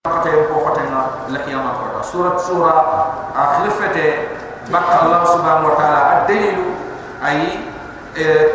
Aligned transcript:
kata 0.00 0.48
ko 0.48 0.64
khatenga 0.64 1.28
la 1.28 1.38
qiyamah 1.44 1.76
ko 1.76 2.00
surat 2.00 2.40
sura 2.40 2.72
akhlifate 3.36 4.32
bakka 4.72 4.96
allah 5.04 5.28
subhanahu 5.28 5.68
wa 5.68 5.76
ta'ala 5.76 6.00
ad-dalilu 6.24 6.72
ay 7.20 7.60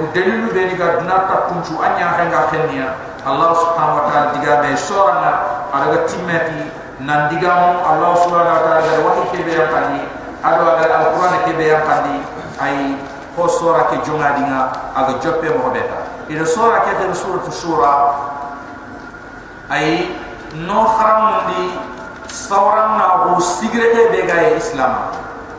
ku 0.01 0.09
dalilu 0.09 0.49
be 0.49 0.65
ni 0.65 0.73
ga 0.73 0.97
dunata 0.97 1.45
tunchu 1.45 1.77
anya 1.85 2.17
hanga 2.17 2.49
khenya 2.49 2.97
allah 3.21 3.53
subhanahu 3.61 3.93
wa 3.93 4.03
ta'ala 4.09 4.33
diga 4.33 4.65
be 4.65 4.73
soranga 4.73 5.69
adaga 5.69 6.09
timmati 6.09 6.65
nan 7.05 7.29
diga 7.29 7.53
mo 7.61 7.93
allah 7.93 8.11
subhanahu 8.25 8.57
wa 8.57 8.61
ta'ala 8.65 8.81
ga 8.81 8.95
wahi 9.05 9.23
ke 9.29 9.39
be 9.45 9.53
yakani 9.53 10.01
ado 10.41 10.65
aga 10.65 10.85
al-quran 10.97 11.33
ke 11.45 11.51
be 11.61 11.65
yakani 11.69 12.15
ay 12.57 12.97
ko 13.37 13.45
sura 13.45 13.93
ke 13.93 14.01
jonga 14.01 14.33
dinga 14.33 14.61
aga 14.97 15.21
joppe 15.21 15.53
mo 15.53 15.69
beta. 15.69 16.09
Ida 16.25 16.41
sura 16.41 16.81
ke 16.89 16.97
te 16.97 17.05
suratu 17.13 17.53
sura 17.53 17.93
ay 19.69 20.24
no 20.63 20.85
kharam 20.95 21.51
di 21.51 21.75
sawran 22.31 22.95
na 22.95 23.27
ko 23.27 23.39
sigrete 23.39 24.11
be 24.11 24.23
ga 24.23 24.55
islam. 24.55 25.11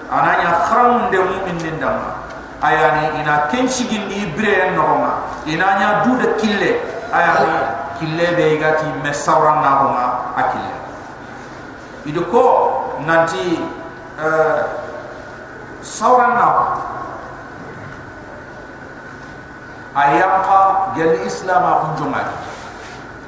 Ananya 0.09 0.65
kharam 0.71 1.11
de 1.11 1.19
mu'min 1.19 1.59
din 1.61 1.77
dama. 1.77 2.25
Ayani 2.63 3.21
ina 3.21 3.53
kenchigin 3.53 4.09
di 4.09 4.33
bre 4.33 4.73
no 4.73 4.97
ma 5.03 5.13
ina 5.45 5.69
nya 5.77 5.89
du 6.05 6.17
de 6.17 6.33
kille. 6.41 6.81
Ayani 7.13 7.53
kille 8.01 8.27
be 8.37 8.57
gati 8.57 8.87
me 9.03 9.13
sawran 9.13 9.61
na 9.61 9.71
ko 9.83 9.87
ma 9.93 10.05
akille. 10.41 10.75
Ido 12.07 12.23
ko 12.31 12.45
nanti 13.05 13.61
uh, 14.17 14.63
sawran 15.83 16.39
na 16.39 16.49
ayyaqa 19.97 20.93
gel 20.95 21.25
islam 21.25 21.65
a 21.65 21.73
juma 21.97 22.21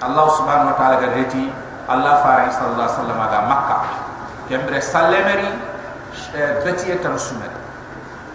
allah 0.03 0.27
subhanahu 0.39 0.71
wa 0.73 0.77
ta'ala 0.79 0.97
gadeti 1.03 1.51
allah 1.89 2.23
fara 2.23 2.47
sallallahu 2.53 2.87
alaihi 2.87 2.97
wasallam 3.01 3.21
ga 3.33 3.41
makkah. 3.49 3.83
Kembre 4.49 4.81
salemeri 4.81 5.45
betiye 6.65 6.97
tan 7.05 7.21
sumet 7.21 7.53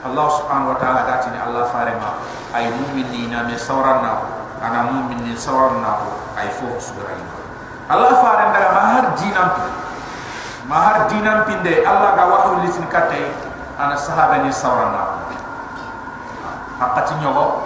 Allah 0.06 0.28
subhanahu 0.30 0.76
wa 0.76 0.78
ta'ala 0.78 1.10
gati 1.10 1.34
ni 1.34 1.40
Allah 1.42 1.66
fare 1.74 1.96
ma 1.98 2.22
ay 2.54 2.70
mu'mini 2.70 3.34
na 3.34 3.48
me 3.50 3.58
sawranna 3.58 4.22
ana 4.62 4.94
mu'mini 4.94 5.34
sawranna 5.34 6.06
ay 6.38 6.54
fo 6.54 6.70
subhanahu 6.78 7.34
Allah 7.90 8.12
fare 8.22 8.44
ndara 8.52 8.70
mahar 8.78 9.06
dinam 9.18 9.50
mahar 10.70 11.08
dinam 11.10 11.50
pinde 11.50 11.82
Allah 11.82 12.14
ga 12.14 12.24
wahyu 12.30 12.62
lisin 12.68 12.86
katte 12.94 13.34
ana 13.82 13.98
sahaba 13.98 14.44
ni 14.46 14.54
sawranna 14.54 15.24
hakati 16.78 17.18
nyogo 17.26 17.66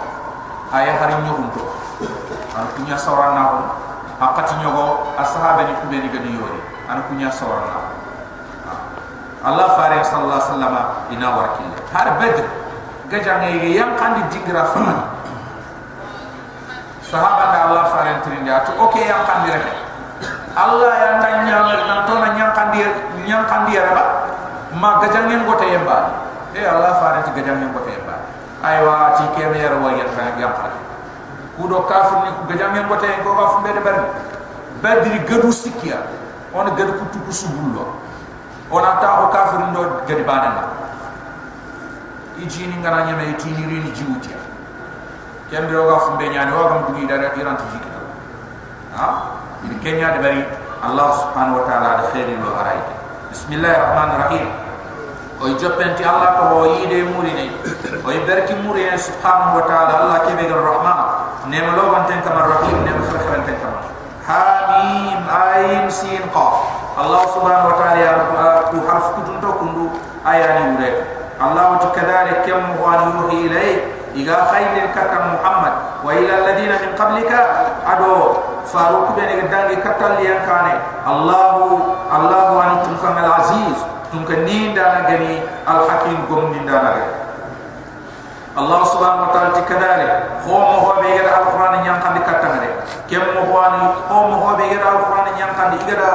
ay 0.72 0.88
hari 0.88 1.20
ana 1.20 2.64
kunya 2.78 2.96
sawranna 2.96 3.42
ko 3.44 3.58
hakati 4.18 4.54
nyogo 4.58 5.14
asahaba 5.18 5.62
ni 5.62 5.72
kubeni 5.78 6.08
gadi 6.10 6.30
yori 6.34 6.60
ana 6.90 7.00
kunya 7.06 7.30
sawranna 7.30 7.94
Allah 9.38 9.78
fare 9.78 10.02
sallallahu 10.02 10.34
alaihi 10.34 10.50
wasallam 10.50 10.74
ina 11.14 11.28
warkil 11.30 11.70
har 11.94 12.08
badr 12.18 12.46
gajange 13.06 13.50
yang 13.70 13.94
kan 13.94 14.18
di 14.18 14.22
digra 14.34 14.66
fa 14.74 15.14
sahaba 17.06 17.44
da 17.54 17.58
Allah 17.70 17.84
fare 17.94 18.12
trin 18.26 18.42
ya 18.42 18.66
to 18.66 18.74
okay 18.82 19.06
yang 19.06 19.22
kan 19.22 19.46
dire 19.46 19.62
Allah 20.58 20.92
yang 20.98 21.16
tanya 21.22 21.56
mer 21.70 21.80
nan 21.86 21.98
to 22.02 22.14
yang 22.18 22.50
kan 22.50 22.74
dire 22.74 22.90
yang 23.30 23.46
kan 23.46 23.62
dire 23.70 23.86
ba 23.94 24.04
ma 24.74 24.98
gajange 25.00 25.38
ngote 25.46 25.64
yemba. 25.64 26.26
E 26.52 26.60
Allah 26.66 26.98
fare 26.98 27.22
ti 27.24 27.30
gajange 27.32 27.70
ngote 27.70 27.88
yemba. 27.94 28.16
Aywa 28.60 29.14
ti 29.16 29.24
keme 29.38 29.54
yar 29.56 29.78
wa 29.78 29.94
kan 29.94 30.34
yang 30.36 30.52
kan 30.58 30.87
kudo 31.58 31.82
kafir 31.90 32.18
ni 32.24 32.30
gajange 32.48 32.80
ngote 32.86 33.06
ko 33.26 33.34
ba 33.34 33.44
fu 33.52 33.58
bede 33.66 33.80
bar 33.82 33.96
badri 34.82 35.18
gadu 35.26 35.50
sikia 35.52 35.98
on 36.54 36.70
gadu 36.78 36.92
kutu 37.02 37.18
kusubullo 37.26 37.98
ona 38.70 38.96
ta 39.02 39.08
ko 39.18 39.24
kafir 39.34 39.60
ndo 39.74 39.82
gadi 40.06 40.22
banan 40.22 40.54
la 40.54 40.64
iji 42.38 42.66
ni 42.70 42.76
ngana 42.78 43.04
nyame 43.10 43.30
iti 43.34 43.50
ni 43.50 43.66
rini 43.66 43.90
jiwuti 43.90 44.30
ken 45.50 45.66
do 45.66 45.86
ga 45.88 45.98
fumbe 45.98 46.28
nyane 46.30 46.52
wa 46.54 46.68
gam 46.70 46.80
dugi 46.86 47.06
dara 47.06 47.34
iran 47.34 47.56
ti 47.56 47.64
ha? 48.96 49.34
Ni 49.66 49.74
kenya 49.82 50.14
de 50.14 50.18
bari 50.22 50.42
allah 50.84 51.08
subhanahu 51.18 51.58
wa 51.58 51.64
ta'ala 51.66 51.90
de 51.98 52.04
khairi 52.14 52.36
lo 52.38 52.54
arai 52.54 52.78
bismillahir 53.34 53.80
rahmanir 53.82 54.18
rahim 54.22 54.48
o 55.42 55.50
jopenti 55.58 56.04
allah 56.06 56.38
ko 56.38 56.44
o 56.62 56.78
yide 56.78 57.02
muri 57.10 57.32
ne 57.34 57.46
o 58.06 58.10
berki 58.22 58.54
muri 58.62 58.86
subhanahu 58.94 59.58
wa 59.58 59.64
ta'ala 59.66 59.92
allah 60.06 60.18
kebe 60.30 60.46
rahman 60.46 60.98
ne 61.48 61.58
mo 61.64 61.72
lo 61.76 61.84
banten 61.96 62.20
kamar 62.20 62.44
rahim 62.44 62.76
ne 62.84 62.92
mo 62.92 63.04
khara 63.08 63.40
kamar 63.44 63.82
hamim 64.28 65.20
ayin 65.24 65.88
sin 65.88 66.20
qaf. 66.28 66.54
Allah 66.98 67.24
subhanahu 67.32 67.72
wa 67.72 67.76
ta'ala 67.80 67.96
ya 67.96 68.12
ku 68.68 68.84
harf 68.84 69.16
kudun 69.16 69.40
to 69.40 69.50
kundu 69.56 69.86
ayani 70.26 70.76
ure 70.76 70.90
Allah 71.38 71.78
wa 71.78 71.88
kadhalik 71.94 72.42
kam 72.44 72.74
wa 72.76 73.08
yuhi 73.08 73.48
ilay 73.48 73.70
iga 74.12 74.50
khayl 74.52 74.74
kaka 74.92 75.38
Muhammad. 75.38 75.74
Wa 76.04 76.10
ila 76.12 76.32
alladhina 76.42 76.76
min 76.82 76.92
qablika. 76.98 77.40
Ado 77.86 78.42
faruq 78.66 79.14
ben 79.14 79.46
dangi 79.46 79.78
katal 79.80 80.18
yang 80.18 80.42
kane. 80.42 80.74
Allah 81.06 81.54
Allah 82.10 82.42
wa 82.52 82.62
antum 82.66 82.98
kamal 82.98 83.28
Allah 88.58 88.80
subhanahu 88.82 89.26
wa 89.26 89.30
ta'ala 89.30 89.62
kadhalik 89.62 90.10
khom 90.42 90.66
ho 90.82 90.90
be 90.98 91.08
gira 91.14 91.30
al-Qur'an 91.46 91.78
yang 91.86 92.02
kan 92.02 92.12
dikatangare 92.18 92.70
kem 93.06 93.22
mo 93.34 93.46
ho 93.46 93.56
ani 93.62 93.82
khom 94.10 94.30
ho 94.34 94.50
be 94.58 94.64
gira 94.66 94.86
al-Qur'an 94.98 95.26
yang 95.38 95.52
kan 95.54 95.72
digira 95.78 96.12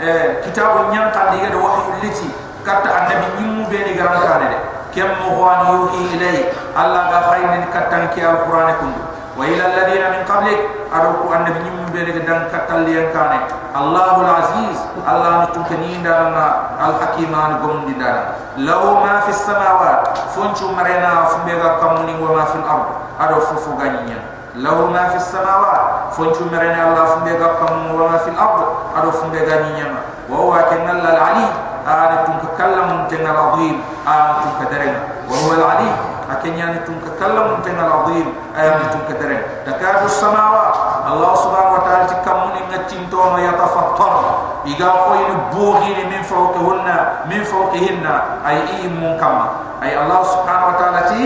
Eh, 0.00 0.40
kitabu 0.40 0.88
nyang 0.88 1.12
kan 1.12 1.28
do 1.36 1.60
wahyu 1.60 1.92
liti 2.00 2.32
kata 2.64 2.88
annabi 2.88 3.36
nyimmu 3.36 3.68
be 3.68 3.84
ni 3.84 3.92
garan 4.00 4.16
kare 4.16 4.48
de 4.48 4.58
kem 4.96 5.12
mo 5.20 5.44
wani 5.44 5.76
yuhi 5.76 6.16
ilay 6.16 6.48
allah 6.72 7.04
ga 7.12 7.20
khayni 7.28 7.68
katan 7.68 8.08
ki 8.08 8.24
alquran 8.24 8.80
kun 8.80 8.96
وإلى 9.40 9.64
الذين 9.66 10.04
من 10.10 10.22
قبلك 10.28 10.60
أروكوا 10.94 11.36
أن 11.36 11.40
نبني 11.42 11.70
من 11.70 11.86
بينك 11.92 12.16
دن 12.28 12.42
كتل 12.52 12.88
ينكاني 12.88 13.40
الله 13.76 14.14
العزيز 14.20 14.78
الله 15.08 15.44
نتو 15.44 15.60
كنين 15.64 16.02
دارنا 16.04 16.46
الحكيمان 16.88 17.50
قمون 17.62 17.86
دي 17.86 17.92
دارنا 17.96 18.24
لو 18.56 18.94
ما 19.04 19.20
في 19.24 19.28
السماوات 19.28 20.18
فنشو 20.36 20.72
مرينا 20.76 21.24
فنبيغا 21.24 21.68
قموني 21.80 22.14
وما 22.22 22.44
في 22.44 22.56
الأرض 22.60 22.86
أرو 23.20 23.40
فوفو 23.40 23.70
غنيني 23.80 24.16
لو 24.54 24.86
ما 24.92 25.08
في 25.08 25.16
السماوات 25.16 25.80
فنشو 26.16 26.44
مرينا 26.52 26.80
الله 26.88 27.04
فنبيغا 27.04 27.46
قمون 27.60 28.00
وما 28.00 28.16
في 28.18 28.28
الأرض 28.30 28.60
أرو 28.98 29.10
فنبيغا 29.10 29.56
غنيني 29.56 29.88
وهو 30.30 30.52
كن 30.70 30.86
الله 30.90 31.10
العليم 31.16 31.52
أنا 31.88 32.16
تنك 32.26 32.42
كلم 32.58 32.88
تنك 33.10 33.26
العظيم 33.30 33.76
أنا 34.06 34.32
تنك 34.44 34.60
درنا 34.72 35.00
وهو 35.30 35.48
العليم 35.58 36.09
akenya 36.30 36.66
ni 36.74 36.78
tum 36.86 36.96
ka 37.02 37.10
kallam 37.18 37.58
tum 37.62 37.74
na 37.74 37.84
azim 38.02 38.28
ayam 38.54 38.80
tum 38.94 39.02
ka 39.10 39.14
tere 39.18 39.66
dakaru 39.66 40.06
samawa 40.06 40.70
allah 41.10 41.32
subhanahu 41.34 41.76
wa 41.78 41.82
ta'ala 41.82 42.04
tikam 42.06 42.54
ni 42.54 42.60
ngatin 42.70 43.02
to 43.10 43.18
ma 43.18 43.38
yatafattar 43.42 44.14
iga 44.62 44.88
ko 45.06 45.10
ni 45.18 45.34
buhi 45.50 45.90
ni 45.96 46.04
min 46.06 46.22
fawqihunna 46.22 47.26
min 47.26 47.42
fawqihinna. 47.42 48.44
Ay 48.46 48.62
ihim 48.78 49.00
munkam 49.00 49.48
ay 49.82 49.96
allah 49.96 50.20
subhanahu 50.22 50.70
wa 50.70 50.76
ta'ala 50.78 51.00
ti 51.10 51.22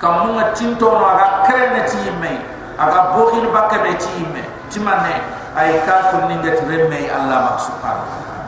kam 0.00 0.12
mun 0.24 0.40
ngatin 0.40 0.78
to 0.80 0.88
no 0.88 1.04
aga 1.04 1.44
krene 1.44 1.82
ti 1.84 2.00
me 2.16 2.32
aga 2.80 3.12
buhi 3.12 3.44
ni 3.44 3.48
bakka 3.52 3.82
be 3.84 3.92
ti 4.00 4.24
me 4.32 4.42
timane 4.72 5.20
ay 5.52 5.84
kafun 5.84 6.32
ni 6.32 6.40
ngat 6.40 6.64
remme 6.64 7.00
allah 7.12 7.60
subhanahu 7.60 8.08
wa 8.08 8.18
ta'ala. 8.24 8.46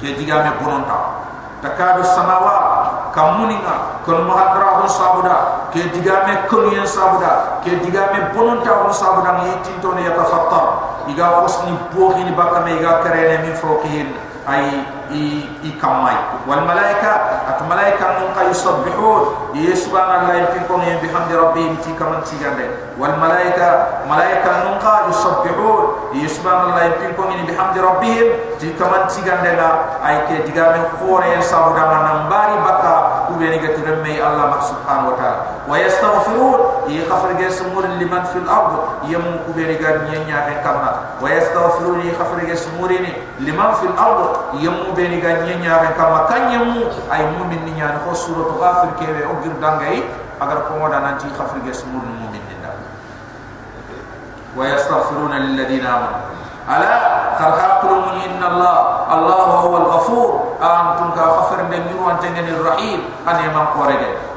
Ke 0.00 0.16
diga 0.16 0.40
me 0.46 0.50
bononta 0.56 1.20
dakaru 1.60 2.00
samawa 2.00 2.79
kamuninga 3.14 4.04
kon 4.06 4.26
mahadra 4.26 4.80
ho 4.80 4.86
sabuda 4.88 5.36
ke 5.74 5.90
diga 5.94 6.26
me 6.26 6.34
kunyen 6.50 6.86
sabuda 6.86 7.62
ke 7.62 7.78
diga 7.82 8.10
me 8.12 8.20
bononta 8.34 8.82
ho 8.82 8.90
sabuda 8.92 9.42
ni 9.42 9.50
tinto 9.62 9.94
ne 9.94 10.06
yatafattar 10.06 10.66
iga 11.10 11.42
hosni 11.42 11.74
bokin 11.94 12.30
bakke 12.34 12.58
me 12.64 12.70
iga 12.78 13.02
krene 13.02 13.36
min 13.46 13.54
fokin 13.58 14.08
ay 14.46 14.84
i 15.10 15.70
kamai 15.80 16.16
wal 16.46 16.62
malaika 16.62 17.44
at 17.50 17.58
malaika 17.66 18.20
nun 18.20 18.30
kay 18.34 18.48
yusabbihun. 18.48 19.54
Ye 19.54 19.74
subhana 19.74 20.24
allah 20.24 20.34
yimpi 20.38 20.62
ko 20.70 20.78
yimpi 20.78 21.10
hamdi 21.10 21.34
rabbihim 21.34 21.74
ti 21.82 21.90
kaman 21.98 22.22
ti 22.22 22.38
gande 22.38 22.70
wal 22.94 23.18
malaika 23.18 24.02
malaika 24.06 24.64
nun 24.64 24.78
kay 24.78 25.10
yusabbihun. 25.10 26.14
Ye 26.14 26.26
subhana 26.30 26.70
allah 26.70 26.82
yimpi 26.94 27.14
ko 27.18 27.26
yimpi 27.30 27.52
hamdi 27.58 27.78
rabbihim 27.82 28.28
ti 28.62 28.70
kaman 28.78 29.10
ti 29.10 29.20
ke 35.60 35.76
digame 35.76 36.40
khore 37.10 37.20
en 37.20 37.20
sabu 37.20 37.20
da 37.20 37.20
manam 37.20 37.22
bari 37.22 37.22
baka 37.22 37.22
ku 37.22 37.26
be 37.26 37.26
ni 37.26 37.26
gati 37.26 37.26
remme 37.26 37.26
allah 37.26 37.26
subhanahu 37.26 37.26
wa 37.26 37.30
taala 37.30 37.30
wa 37.30 37.30
yastaghfirun 37.30 37.30
ye 37.30 37.30
khafar 37.30 37.32
ge 37.36 37.48
sumur 37.50 37.84
liman 38.00 38.24
fil 38.32 38.48
ard. 38.48 38.72
Yem 39.08 39.24
ku 39.44 39.52
be 39.52 39.62
ni 39.66 39.76
gad 39.76 39.96
nyanya 40.10 40.38
ke 40.48 40.54
kamna 40.64 40.90
wa 41.20 41.28
yastaghfirun 41.28 42.04
ye 42.04 42.12
khafar 42.16 42.40
ge 42.46 42.56
sumur 42.56 42.90
ni 42.90 43.12
liman 43.44 43.70
fil 43.80 43.94
ard 43.96 44.20
yemu 44.56 44.92
be 44.96 45.04
ni 45.08 45.20
ga 45.20 45.44
nyenya 45.44 45.74
ga 45.84 45.90
kama 45.96 46.20
kanyemu 46.28 46.84
ay 47.10 47.22
mu'min 47.36 47.64
ni 47.64 47.72
nyaan 47.78 48.02
ko 48.04 48.10
suratu 48.14 48.56
ghafir 48.58 49.00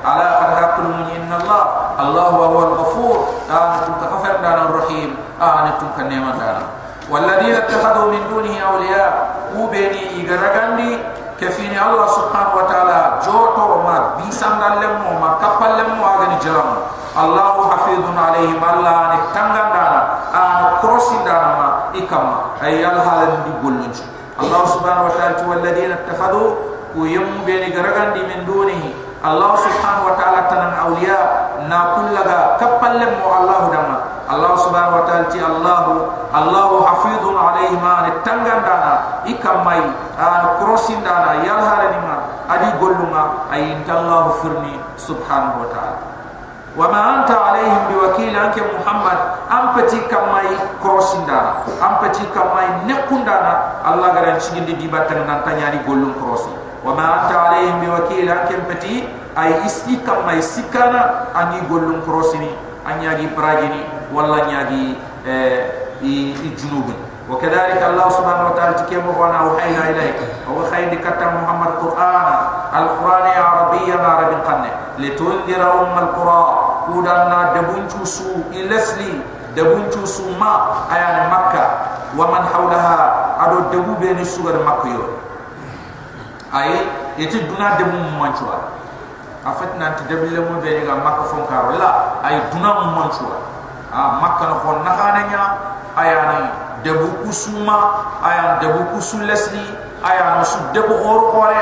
على 0.05 0.25
حركات 0.39 0.73
إن 1.15 1.31
الله 1.41 1.63
الله 1.99 2.27
هو 2.29 2.59
الغفور 2.59 3.17
آنتم 3.51 3.93
كفر 4.01 4.35
دانا 4.41 4.61
الرحيم 4.69 5.15
آنتم 5.41 5.87
كنيما 5.97 6.31
دانا 6.31 6.63
والذين 7.09 7.55
اتخذوا 7.55 8.11
من 8.11 8.21
دونه 8.29 8.59
أولياء 8.59 9.11
وبيني 9.57 10.01
إيقرقاندي 10.09 10.97
كفيني 11.41 11.77
الله 11.85 12.07
سبحانه 12.07 12.51
وتعالى 12.55 12.99
جوتو 13.25 13.67
ما 13.87 14.15
بيسان 14.19 14.59
لمو 14.81 15.09
ما 15.23 15.29
كفل 15.41 15.71
لمو 15.79 16.03
آغني 16.05 16.35
جرم 16.45 16.69
الله 17.23 17.55
حفيظ 17.71 18.03
عليهم 18.27 18.61
الله 18.73 18.93
آني 19.05 19.19
تنغان 19.35 19.69
دانا 19.75 20.01
آن 20.35 20.63
كروسي 20.81 21.17
دانا 21.25 21.49
ما 21.59 21.67
إكما 21.95 22.35
أي 22.63 22.85
الهالن 22.87 23.33
دي 23.45 23.89
الله 24.41 24.65
سبحانه 24.65 25.03
وتعالى 25.05 25.35
والذين 25.49 25.91
اتخذوا 25.91 26.49
ويم 26.97 27.27
بيني 27.45 27.77
قرقاندي 27.77 28.21
من 28.23 28.45
دونه 28.45 28.83
Allah 29.23 29.55
subhanahu 29.55 30.11
wa 30.11 30.15
ta'ala 30.19 30.51
tanan 30.51 30.75
awliya 30.75 31.19
na 31.71 31.95
kullaga 31.95 32.59
kappal 32.59 32.99
lemmu 32.99 33.23
Allah 33.23 33.71
dama. 33.71 33.97
Allah 34.27 34.51
subhanahu 34.59 34.99
wa 34.99 35.03
ta'ala 35.07 35.31
ti 35.31 35.39
Allah 35.39 36.11
Allah 36.35 36.67
hafidhun 36.91 37.31
alayhima 37.31 38.03
ni 38.03 38.11
tangan 38.27 38.59
dana 38.67 39.23
ikamai, 39.23 39.79
mai 39.79 39.95
ana 40.19 40.59
dana 40.99 41.39
yalhara 41.39 41.87
ni 41.95 41.99
adi 42.51 42.69
gollunga 42.83 43.47
ay 43.47 43.79
Allah 43.87 44.35
firni 44.43 44.75
subhanahu 44.99 45.63
wa 45.63 45.67
ta'ala. 45.71 45.97
Wa 46.75 46.91
ma 46.91 47.23
anta 47.23 47.37
alaihim 47.39 47.95
biwakil 47.95 48.35
anke 48.35 48.59
Muhammad 48.75 49.39
ampeti 49.47 50.03
kamai 50.11 50.51
kam 50.83 50.99
dana 51.23 51.63
ampeti 51.79 52.27
nekundana 52.91 53.79
Allah 53.87 54.11
garan 54.11 54.35
chigindi 54.35 54.75
dibatan 54.75 55.23
nantanya 55.23 55.71
tanyari 55.71 55.79
gollung 55.87 56.11
krosin 56.19 56.72
باتن 56.84 56.96
نانتانيا 56.96 57.06
دي 57.06 57.06
قلن 57.06 57.06
كروسي 57.06 57.08
وما 57.08 57.14
أنت 57.14 57.32
عليهم 57.36 57.80
بوكيل 57.80 58.28
أنك 58.28 58.50
بتي 58.70 59.08
أي 59.38 59.66
إسي 59.66 59.96
كماي 60.06 60.42
سكانا 60.42 61.24
أني 61.42 61.60
قلن 61.70 62.02
كروسيني 62.06 62.50
أنياجي 62.86 63.28
براجيني 63.36 63.82
ولا 64.14 64.44
نياجي 64.44 64.96
جنوب 66.56 66.88
وكذلك 67.30 67.82
الله 67.82 68.08
سبحانه 68.08 68.46
وتعالى 68.48 68.74
كما 68.90 69.12
وانا 69.18 69.40
وحينا 69.42 69.90
إليك 69.90 70.16
هو 70.48 70.64
خير 70.70 70.94
كتاب 70.94 71.32
محمد 71.44 71.66
القرآن 71.66 72.26
القرآن 72.76 73.26
عربيا 73.42 73.96
عربي 74.00 74.34
قنة 74.34 74.70
لتنذر 74.98 75.62
أم 75.80 75.98
القرى 75.98 76.58
كودنا 76.86 77.52
دبنشو 77.54 78.04
سو 78.04 78.24
إلسلي 78.52 79.20
دبنشو 79.56 80.06
سو 80.06 80.24
ما 80.40 80.72
أيان 80.92 81.30
مكة 81.30 81.64
ومن 82.16 82.42
حولها 82.54 82.96
أدو 83.44 83.58
دبو 83.72 83.94
بين 84.00 84.18
السور 84.18 84.52
ay 86.53 86.69
yete 87.17 87.49
duna 87.49 87.75
de 87.81 87.83
mum 87.89 88.21
manchu 88.21 88.45
wa 88.45 88.61
afat 89.41 89.73
nan 89.81 89.97
te 89.97 90.05
debile 90.05 90.37
mo 90.45 90.61
be 90.61 90.85
ga 90.85 90.95
makka 91.01 91.25
fon 91.33 91.43
ka 91.49 91.65
wala 91.65 92.21
ay 92.21 92.37
duna 92.53 92.69
mum 92.77 92.91
manchu 92.93 93.25
wa 93.25 93.37
a 93.89 93.97
ah, 93.97 94.09
makka 94.21 94.45
no 94.49 94.55
fon 94.61 94.77
nakana 94.85 95.21
nya 95.33 95.41
ayani 95.97 96.49
debu 96.85 97.25
kusuma 97.25 98.05
ayan 98.21 98.61
debu 98.61 98.85
kusulesli 98.93 99.65
ayan 100.05 100.45
su 100.45 100.59
debu 100.75 100.93
hor 101.01 101.31
kore. 101.33 101.61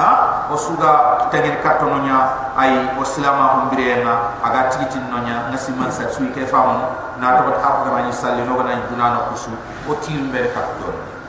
Ah, 0.00 0.46
ha 0.46 0.48
o 0.48 0.56
suga 0.56 1.26
tagir 1.28 1.60
katono 1.60 2.00
nya 2.06 2.48
ay 2.56 2.94
o 2.96 3.04
salama 3.04 3.60
hum 3.60 3.74
birena 3.74 4.38
aga 4.40 4.70
tigitin 4.72 5.04
no 5.12 5.20
nya 5.20 5.50
nasi 5.52 5.74
man 5.76 5.90
sa 5.92 6.08
sui 6.08 6.30
ke 6.32 6.46
famo 6.48 6.88
na 7.20 7.42
to 7.42 7.50
ta 7.60 7.82
ko 7.84 7.90
ma 7.92 8.06
yi 8.08 8.12
salli 8.14 8.40
no 8.46 8.56
ga 8.56 8.64
na 8.70 8.80
duna 8.88 9.06
na 9.12 9.20
kusu 9.28 9.50
o 9.84 9.92
tirbe 10.00 10.48
katono 10.54 11.19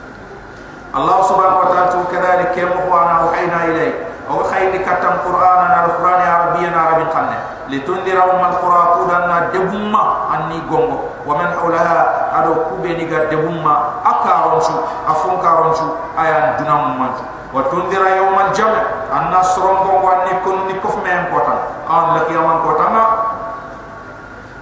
الله 0.95 1.17
سبحانه 1.23 1.57
وتعالى 1.59 2.03
كذلك 2.11 2.47
كما 2.55 2.75
هو 2.83 2.93
أنا 3.03 3.13
أوحينا 3.23 3.63
اليه 3.65 3.93
أو 4.29 4.43
خير 4.43 4.71
كتم 4.83 5.13
قرانا 5.25 5.85
القرآن 5.85 6.21
عربيا 6.21 6.71
عربي 6.77 7.03
قلنا 7.03 7.39
لتنذر 7.69 8.17
أم 8.23 8.41
القرى 8.51 8.81
قدنا 8.99 9.39
دبما 9.53 10.03
أني 10.35 10.61
قوم 10.71 10.99
ومن 11.27 11.47
حولها 11.61 11.97
أدو 12.39 12.53
كوبني 12.69 13.05
دبما 13.31 13.75
اكارونشو 14.05 14.73
افون 15.07 15.35
كارونشو 15.41 15.87
أيان 16.19 16.55
دنام 16.59 16.99
مانتو 16.99 17.23
وتنذر 17.53 18.03
يوم 18.17 18.35
الجمع 18.47 18.81
أن 19.15 19.43
سرونغو 19.43 20.07
واني 20.07 20.33
كن 20.45 20.55
نيكوف 20.67 20.95
ميم 21.03 21.23
كوتان 21.33 21.59
ان 21.89 22.15
لك 22.15 22.31
يوم 22.31 22.49
كوتان 22.67 22.95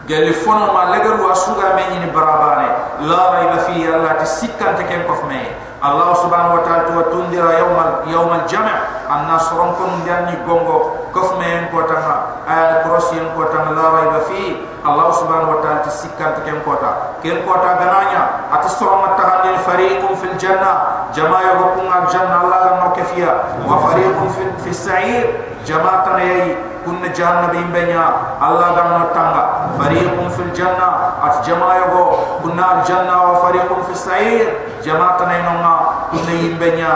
جلفونو 0.07 0.73
ما 0.73 0.83
لغرو 0.93 1.31
أسوغا 1.31 1.69
مني 1.77 2.09
برابانه 2.13 2.69
لا 3.01 3.21
ريب 3.33 3.53
فيه 3.59 3.95
الله 3.95 4.13
تسكن 4.13 4.75
تكن 4.77 5.01
كوف 5.07 5.25
ميم 5.25 5.68
Allah 5.79 6.11
subhanahu 6.11 6.59
wa 6.59 6.63
ta'ala 6.67 6.91
tuwa 6.91 7.03
tundira 7.07 7.55
yawmal 7.55 8.03
yawmal 8.03 8.43
jama' 8.51 9.07
anna 9.07 9.39
surankun 9.39 10.03
dianni 10.03 10.35
gongo 10.43 11.07
kofme 11.15 11.47
yang 11.47 11.71
kuota 11.71 11.95
ha 11.95 12.15
ayat 12.43 12.83
kuros 12.83 13.07
yang 13.15 13.31
kuota 13.31 13.63
la 13.71 13.85
raiba 13.95 14.19
fi. 14.27 14.59
Allah 14.83 15.07
subhanahu 15.15 15.55
wa 15.55 15.59
ta'ala 15.63 15.79
tisikkan 15.87 16.35
tu 16.35 16.43
kem 16.43 16.59
kuota 16.67 17.15
kem 17.23 17.47
kuota 17.47 17.79
gananya 17.79 18.51
atas 18.51 18.75
surang 18.75 19.07
yang 19.47 19.59
fariqun 19.63 20.13
fil 20.19 20.35
jannah. 20.35 21.07
Jama' 21.15 21.39
ya 21.47 21.55
al 21.55 22.05
jannah 22.11 22.37
Allah 22.43 22.59
lama 22.75 22.87
kefiya 22.91 23.63
wa 23.63 23.79
fariqun 23.79 24.27
fil 24.59 24.75
sa'ir. 24.75 25.31
Jama' 25.63 26.03
tanayai 26.03 26.68
كن 26.89 27.13
جهنم 27.13 27.47
بين 27.53 27.69
بينيا 27.71 28.05
الله 28.41 28.67
غنى 28.77 29.03
تانغا 29.13 29.43
فريق 29.79 30.15
في 30.35 30.41
الجنة 30.41 30.87
أت 31.25 31.45
جماعة 31.45 31.75
يغو 31.75 32.05
كن 32.43 32.59
الجنة 32.59 33.15
وفريق 33.31 33.69
في 33.85 33.91
السعير 33.91 34.57
جماعة 34.83 35.17
نينونا 35.29 35.73
كن 36.11 36.29
يين 36.33 36.57
بينيا 36.57 36.95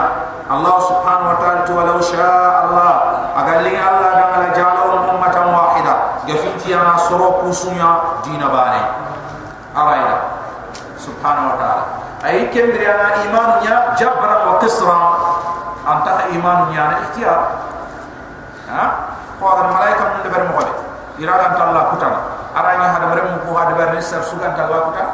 الله 0.50 0.76
سبحانه 0.90 1.26
وتعالى 1.30 1.74
ولو 1.78 2.00
شاء 2.00 2.54
الله 2.66 2.92
أقل 3.38 3.62
لي 3.62 3.78
الله 3.78 4.10
غنى 4.18 4.36
لجعله 4.50 4.84
الممة 4.94 5.36
واحدة 5.58 5.94
يفيتي 6.26 6.74
أنا 6.74 6.96
سرو 6.96 7.30
كوسويا 7.40 7.90
دين 8.24 8.42
باني 8.42 8.82
أرأينا 9.76 10.16
سبحانه 10.98 11.42
وتعالى 11.54 11.84
أي 12.26 12.46
كم 12.46 12.66
دريانا 12.74 13.22
إيمانيا 13.22 13.94
جبرا 13.98 14.36
وكسرا 14.50 15.00
أنت 15.92 16.06
إيمانيا 16.08 16.84
اختيار 17.02 17.40
ها 18.70 19.03
kuwa 19.44 19.60
hada 19.60 19.68
malaika 19.76 20.02
mun 20.08 20.20
debar 20.24 20.42
mukhale 20.48 20.72
iradan 21.20 21.52
Allah 21.60 21.82
kutana 21.92 22.18
aranya 22.56 22.88
hada 22.96 23.06
bare 23.12 23.22
mun 23.28 23.44
hada 23.52 23.76
debar 23.76 23.88
nisar 23.92 24.24
sugan 24.24 24.56
ta 24.56 24.64
kutana 24.64 25.12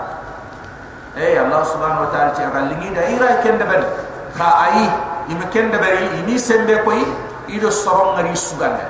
eh 1.18 1.34
Allah 1.42 1.66
subhanahu 1.66 2.06
wa 2.06 2.10
ta'ala 2.14 2.30
ti 2.30 2.46
aga 2.46 2.70
lingi 2.70 2.94
da 2.94 3.02
ira 3.10 3.42
ken 3.42 3.58
debar 3.58 3.82
ka 4.38 4.70
ai 4.70 4.86
imi 5.34 5.42
ken 5.50 5.74
debar 5.74 5.98
imi 6.22 6.38
sembe 6.38 6.78
koi 6.86 7.02
ido 7.50 7.74
sorom 7.74 8.14
ngari 8.14 8.30
sugan 8.38 8.70
da 8.78 8.86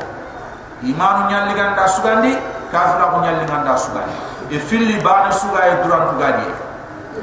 imanu 0.84 1.32
nyalli 1.32 1.56
ganda 1.56 1.88
sugandi 1.88 2.36
kafira 2.68 3.08
ko 3.08 3.24
nyalli 3.24 3.48
ganda 3.48 3.72
sugandi 3.80 4.12
e 4.52 4.60
filli 4.60 5.00
bana 5.00 5.32
suga 5.32 5.64
e 5.64 5.72
duran 5.80 6.12
tugadi 6.12 6.48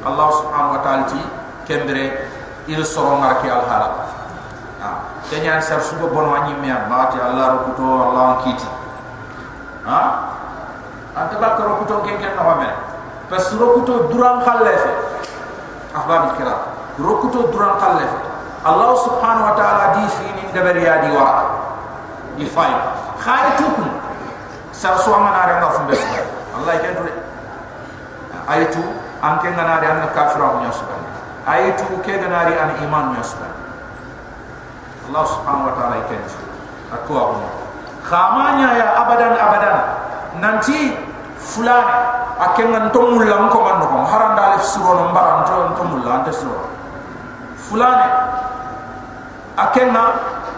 Allah 0.02 0.28
subhanahu 0.42 0.74
wa 0.74 0.82
ta'ala 0.82 1.06
ti 1.06 1.22
kendere 1.70 2.18
ido 2.66 2.82
sorom 2.82 3.22
ngari 3.22 3.46
al 3.54 3.62
ha. 4.82 4.90
Tanya 5.30 5.60
sar 5.62 5.82
sugo 5.82 6.08
bon 6.14 6.30
wani 6.30 6.54
me 6.62 6.70
abati 6.72 7.18
allah 7.20 7.60
rokuto 7.60 7.86
allah 7.86 8.42
kiti 8.46 8.68
ha? 9.86 10.02
Anta 11.18 11.36
ba 11.42 11.58
ko 11.58 11.82
kuto 11.82 12.06
ken 12.06 12.22
ken 12.22 12.38
no 12.38 12.56
me 12.62 12.70
pas 13.30 13.46
rokuto 13.58 14.08
duran 14.14 14.46
khalle 14.46 14.74
fe 14.78 14.92
ahbab 15.98 16.38
Ro 16.98 17.22
kuto 17.22 17.50
duran 17.54 17.78
khalle 17.82 18.06
fe 18.06 18.20
allah 18.66 18.94
subhanahu 19.02 19.50
wa 19.50 19.54
taala 19.58 19.86
di 19.98 20.06
fi 20.10 20.28
ni 20.38 20.44
dabari 20.54 20.86
ya 20.86 21.02
di 21.02 21.10
wa 21.14 21.30
di 22.38 22.46
fay 22.46 22.70
khaytu 23.18 23.70
sar 24.70 24.98
so 25.02 25.14
amana 25.18 25.50
re 25.50 25.54
ngaf 25.58 25.78
be 25.90 25.94
sar 25.98 26.22
allah 26.54 26.74
ken 26.78 26.94
to 26.94 27.02
ayatu 28.46 28.82
anke 29.26 29.50
ngana 29.50 29.82
re 29.82 29.88
an 29.90 30.00
kafra 30.14 30.62
nyasuban 30.62 31.02
ayatu 31.50 31.98
ke 32.06 32.14
ganari 32.22 32.54
an 32.54 32.78
iman 32.86 33.18
nyasuban 33.18 33.57
Allah 35.08 35.24
subhanahu 35.24 35.68
wa 35.72 35.74
ta'ala 35.80 35.96
ikenci 36.04 36.40
aku 36.92 37.12
aku 37.16 37.36
khamanya 38.08 38.68
ya 38.76 38.88
abadan 39.04 39.36
abadan. 39.36 39.78
Nanti 40.38 40.94
fulan 41.42 41.84
akan 42.38 42.66
ngantongul 42.76 43.26
lah 43.26 43.48
engkau 43.48 43.66
mandokong 43.66 44.06
haran 44.06 44.38
dalif 44.38 44.64
suruh 44.64 44.94
nombar 44.94 45.42
antara 45.42 45.72
ngantongul 45.72 46.06
lah 46.06 46.22
antara 46.22 46.36
suruh 46.36 46.64
fulan 47.58 47.98
akan 49.58 49.86
ngak 49.90 50.12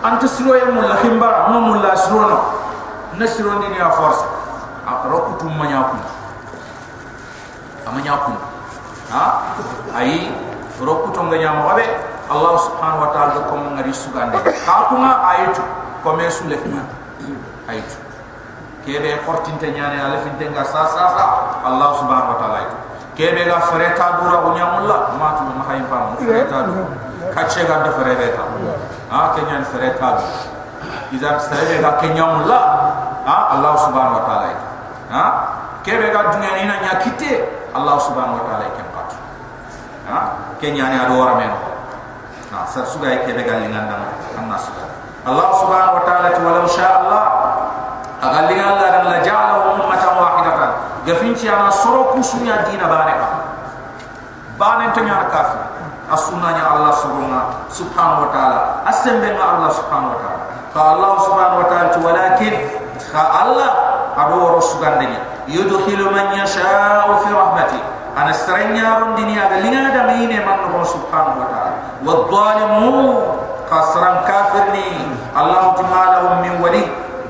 antara 0.04 0.30
suruh 0.30 0.56
yang 0.60 0.76
mula 0.76 1.00
himbar 1.00 1.48
mula 1.54 1.62
mula 1.64 1.92
suruh 1.96 2.26
no 2.28 2.40
nesuruh 3.16 3.60
ni 3.64 3.72
dia 3.76 3.90
force. 3.94 4.24
Aku? 4.90 5.06
Roku 5.12 5.32
tu 5.38 5.46
menyapun 5.46 6.02
menyapun 7.90 8.38
ha 9.10 9.54
ayy 9.98 10.30
roku 10.78 11.10
tu 11.10 11.22
menyapun 11.26 11.78
allah 12.30 12.54
subhanahu 12.62 13.02
wa 13.06 13.10
ta'ala 13.14 13.34
ko 13.50 13.54
mo 13.58 13.68
ngari 13.76 13.94
sugande 13.94 14.38
ka 14.46 14.76
ku 14.90 14.96
nga 15.02 15.14
ayatu 15.34 15.64
ko 16.06 16.10
me 16.14 16.30
su 16.30 16.46
lefna 16.46 16.86
ayatu 17.66 17.98
kebe 18.86 19.18
khortinte 19.26 19.68
nyane 19.74 19.98
ala 19.98 20.22
finte 20.22 20.46
nga 20.50 20.64
sa 20.64 20.86
sa 20.88 21.04
sa 21.14 21.24
allah 21.66 21.90
subhanahu 21.98 22.34
wa 22.34 22.38
ta'ala 22.38 22.56
ayatu 22.64 22.78
kebe 23.18 23.42
ga 23.50 23.58
fereta 23.74 24.06
dura 24.22 24.38
ko 24.46 24.50
nyamulla 24.54 24.98
ma 25.18 25.28
tu 25.36 25.44
ma 25.50 25.64
hay 25.68 25.82
pam 25.90 26.14
fereta 26.22 26.58
du 26.70 26.74
kache 27.34 27.66
ga 27.68 27.84
da 27.84 27.92
fereta 27.98 28.44
ha 29.10 29.34
kenya 29.36 29.60
fereta 29.66 30.08
du 30.22 30.26
izan 31.14 31.38
sere 31.42 31.82
ga 31.82 31.98
kenya 31.98 32.26
mulla 32.26 32.60
ha 33.26 33.36
allah 33.58 33.74
subhanahu 33.86 34.20
wa 34.22 34.24
taala 34.30 34.50
ha? 35.14 35.26
Kebe 35.82 36.12
ga 36.12 36.36
dunya 36.36 36.52
ni 36.60 36.64
na 36.70 36.76
nyakite 36.84 37.46
allah 37.74 37.98
subhanahu 37.98 38.38
wa 38.42 38.46
taala 38.46 38.66
ke 38.78 38.84
pat 38.94 39.10
ha? 40.10 40.20
Kenya 40.62 40.86
ni 40.94 40.98
ado 41.00 41.18
wara 41.18 41.34
men 41.40 41.50
sar 42.70 42.86
suga 42.86 43.26
kebe 43.26 43.42
ga 43.44 43.60
lingan 43.66 43.90
dan 43.90 44.02
annas 44.38 44.70
allah 45.26 45.48
subhanahu 45.58 45.98
wa 46.00 46.04
taala 46.06 46.30
walau 46.40 46.66
sha 46.70 46.88
allah 47.02 47.24
agal 48.22 48.46
lingan 48.48 48.78
la 48.78 48.88
la 49.04 49.18
ja'alahu 49.26 49.82
ummatan 49.82 50.12
wahidatan 50.16 50.72
gafinci 51.04 51.50
ana 51.50 51.74
soro 51.74 52.14
kusunya 52.14 52.62
dina 52.70 52.86
bareka 52.86 53.28
bane 54.60 54.92
tanya 54.92 55.24
kafir. 55.32 55.64
Asunanya 56.10 56.66
Allah 56.74 56.90
subhanahu 57.70 58.26
wa 58.26 58.30
taala. 58.34 58.82
Asembe 58.90 59.30
nga 59.30 59.46
Allah 59.56 59.70
subhanahu 59.72 60.18
wa 60.18 60.20
taala. 60.20 60.42
Ka 60.74 60.82
Allah 60.98 61.14
subhanahu 61.22 61.62
wa 61.62 61.68
taala 61.70 61.90
walakin 62.02 62.54
ka 63.14 63.22
Allah 63.46 63.70
ado 64.18 64.58
ro 64.58 64.60
sugandenya 64.60 65.22
yudkhilu 65.46 66.10
man 66.10 66.34
yasha'u 66.34 67.14
fi 67.24 67.30
rahmati. 67.30 67.80
Ana 68.18 68.34
strenya 68.34 69.06
ron 69.06 69.22
dunia 69.22 69.54
ga 69.54 69.62
linga 69.62 69.94
da 69.94 70.02
mine 70.10 70.42
man 70.42 70.66
subhanahu 70.82 71.46
wa 71.46 71.48
taala 71.54 71.69
wa 72.06 72.14
dhalimun 72.28 73.08
khasran 73.70 74.24
kafir 74.28 74.74
ni. 74.76 74.88
Allah 75.36 75.76
ta'ala 75.78 76.42
min 76.44 76.60
wali. 76.64 76.84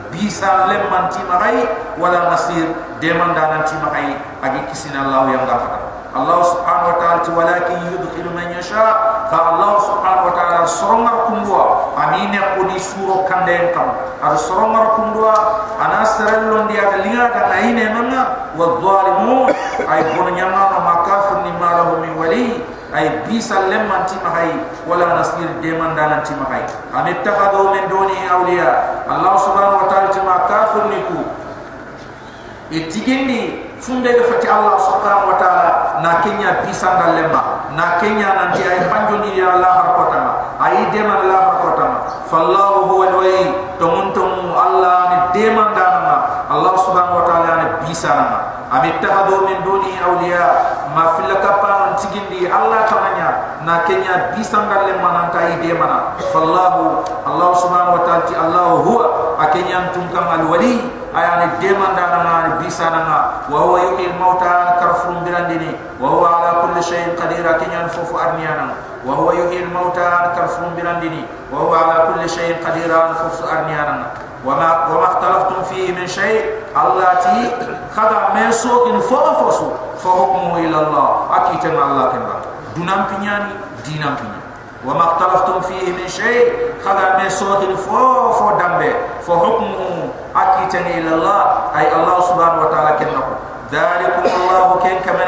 Bisa 0.10 0.66
lemman 0.66 1.06
ti 1.14 1.22
magai 1.30 1.70
wala 2.02 2.34
nasir 2.34 2.66
deman 2.98 3.38
danan 3.38 3.62
ti 3.70 3.78
magai 3.78 4.18
agi 4.42 4.62
kisina 4.74 5.06
Allah 5.06 5.30
yang 5.38 5.46
gafara 5.46 5.80
Allah 6.10 6.42
subhanahu 6.42 6.90
wa 6.90 6.98
ta'ala 6.98 7.30
walakin 7.30 7.78
yudkhilu 7.94 8.34
man 8.34 8.50
yasha. 8.50 8.82
Fa 9.30 9.54
Allah 9.54 9.78
subhanahu 9.78 10.28
wa 10.28 10.34
ta'ala 10.34 10.66
sorongar 10.66 11.30
kundua 11.30 11.94
amin 11.94 12.34
ya 12.34 12.58
kuni 12.58 12.82
suro 12.82 13.22
kande 13.30 13.70
kam 13.78 13.94
ar 14.18 14.34
sorongar 14.34 14.98
kundua 14.98 15.34
ana 15.78 16.02
serello 16.02 16.66
dia 16.66 16.90
galinga 16.90 17.30
da 17.30 17.54
aine 17.54 17.94
nanga 17.94 18.50
wa 18.58 18.82
zalimun 18.82 19.54
ay 19.86 20.02
bono 20.18 20.34
nyama 20.34 20.74
ma 20.74 20.80
makafir 20.82 21.46
ni 21.46 21.52
malahu 21.62 22.02
min 22.02 22.14
wali 22.18 22.46
ay 22.90 23.19
bisa 23.30 23.70
lemman 23.70 24.04
ti 24.10 24.18
mahay 24.26 24.50
wala 24.90 25.22
nasir 25.22 25.48
de 25.62 25.72
man 25.78 25.94
dalan 25.94 26.26
ti 26.26 26.34
mahay 26.34 26.66
am 26.90 27.06
ittakhadu 27.06 27.70
min 27.70 27.86
duni 27.86 28.18
awliya 28.26 29.06
allah 29.06 29.38
subhanahu 29.38 29.86
wa 29.86 29.88
ta'ala 29.88 30.10
ti 30.10 30.20
makafir 30.26 30.84
ni 30.90 31.00
ku 31.06 31.22
itigindi 32.74 33.70
funde 33.80 34.10
de 34.12 34.24
fati 34.28 34.50
allah 34.50 34.76
subhanahu 34.82 35.32
wa 35.32 35.38
ta'ala 35.40 35.70
na 36.04 36.20
kenya 36.26 36.62
dal 36.66 37.12
lemma 37.16 37.42
na 37.78 37.96
kenya 38.02 38.30
nanti 38.36 38.62
ay 38.66 38.90
panjo 38.92 39.24
ni 39.24 39.40
ya 39.40 39.56
allah 39.56 39.72
harkota 39.86 40.22
ay 40.60 40.90
de 40.92 41.02
man 41.06 41.24
allah 41.24 41.40
harkota 41.54 41.88
fallahu 42.28 42.92
huwa 42.92 43.08
alwali 43.08 43.46
tumuntum 43.80 44.52
allah 44.52 44.98
ni 45.14 45.18
de 45.38 45.46
man 45.56 45.72
dana 45.78 46.46
allah 46.52 46.74
subhanahu 46.76 47.22
wa 47.22 47.26
ta'ala 47.30 47.52
ni 47.64 47.68
bisa 47.88 48.10
na 48.12 48.26
am 48.70 48.84
ittakhadu 48.86 49.48
min 49.50 49.58
duni 49.66 49.98
awliya 49.98 50.46
ma 50.99 51.17
fil 51.19 51.31
kappa 51.43 51.71
on 51.89 51.93
tigindi 51.99 52.47
allah 52.49 52.87
tananya 52.87 53.29
na 53.67 53.83
kenya 53.89 54.33
bisangal 54.37 54.87
le 54.87 54.95
mananta 55.01 55.41
ide 55.57 55.73
mana 55.75 56.15
fallahu 56.33 57.03
allah 57.27 57.51
subhanahu 57.59 57.99
wa 57.99 58.03
ta'ala 58.07 58.25
ti 58.29 58.35
allah 58.37 58.65
huwa 58.83 59.05
akenya 59.41 59.91
tumkam 59.97 60.27
al 60.29 60.45
wali 60.47 60.85
ayani 61.15 61.59
de 61.63 61.71
manda 61.79 62.05
na 62.23 62.59
bisana 62.63 63.01
na 63.07 63.19
wa 63.51 63.59
huwa 63.61 63.79
yuhil 63.83 64.15
mauta 64.19 64.79
karfum 64.83 65.23
birandini 65.25 65.75
wa 66.01 66.09
huwa 66.09 66.29
ala 66.43 66.51
kulli 66.67 66.83
shay'in 66.83 67.15
qadir 67.17 67.47
akenya 67.47 67.89
fufu 67.89 68.19
arniana 68.19 68.75
wa 69.07 69.15
huwa 69.15 69.35
yuhil 69.35 69.67
mauta 69.71 70.35
karfum 70.37 70.75
birandini 70.77 71.25
wa 71.53 71.59
huwa 71.59 71.77
ala 71.85 71.95
kulli 72.13 72.29
shay'in 72.29 72.59
qadir 72.63 72.91
fufu 73.19 73.47
arniana 73.49 74.15
وما 74.45 74.87
وما 74.93 75.05
اختلفتم 75.05 75.63
فيه 75.73 75.93
من 75.97 76.07
شيء 76.07 76.45
Allah 76.80 77.20
ti 77.20 77.52
kada 77.92 78.32
meso 78.32 78.88
in 78.88 78.98
fofo 79.04 79.34
fosu 79.44 79.68
fo 80.00 80.10
hukmu 80.16 80.64
ila 80.64 80.78
Allah 80.88 81.08
akita 81.44 81.76
Allah 81.76 82.08
kenba 82.16 82.36
dunam 82.72 83.04
pinyani 83.12 83.52
dinam 83.84 84.16
pinyani 84.16 84.48
wa 84.88 84.96
ma 84.96 85.04
ikhtalaftum 85.12 85.60
fihi 85.68 85.92
min 85.92 86.08
shay 86.08 86.72
kada 86.80 87.20
meso 87.20 87.60
in 87.68 87.76
fofo 87.76 88.56
dambe 88.56 88.96
fa 89.20 89.34
hukmu 89.36 90.08
akita 90.32 90.80
ila 90.88 91.12
Allah 91.20 91.42
ay 91.76 91.92
Allah 91.92 92.18
subhanahu 92.24 92.64
wa 92.64 92.70
ta'ala 92.72 92.92
kenba 92.96 93.22
dalikum 93.68 94.24
Allah 94.48 94.80
kenkam 94.80 95.19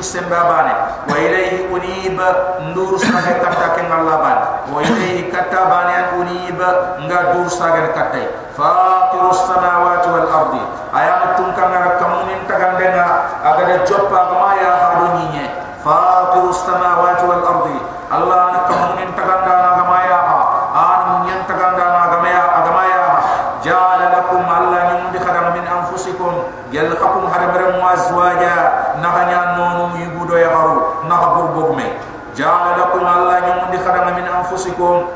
ti 0.00 0.16
semba 0.16 0.48
bane 0.48 0.72
wa 1.04 1.16
ilayhi 1.20 1.68
unib 1.68 2.16
ndur 2.72 2.96
sagen 2.96 3.36
katta 3.44 3.76
ken 3.76 3.92
Allah 3.92 4.16
bane 4.16 4.44
wa 4.72 4.80
ilayhi 4.80 5.28
katta 5.28 5.68
bane 5.68 5.92
an 5.92 6.06
unib 6.24 6.56
nga 7.04 7.18
dur 7.36 7.44
sagen 7.52 7.92
katta 7.92 8.24
fatirus 8.56 9.40
samawati 9.48 10.08
wal 10.12 10.28
ardi. 10.28 10.62
Ayam 10.92 11.38
tum 11.38 11.48
kan 11.56 11.72
ngara 11.72 11.96
kamunin 11.96 12.44
tagandenga 12.44 13.06
agada 13.40 13.86
joppa 13.88 14.36
ma 14.36 14.52
ya 14.58 14.72
harunye 14.76 15.46
fatirus 15.80 16.60
samawati 16.66 17.24
wal 17.24 17.44
ardi. 17.44 17.78
Allah 18.10 18.49